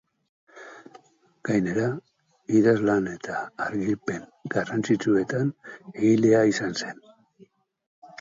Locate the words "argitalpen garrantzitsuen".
3.65-5.53